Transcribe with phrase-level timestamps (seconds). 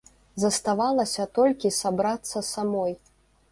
[0.43, 2.99] Заставалася толькі сабрацца самой.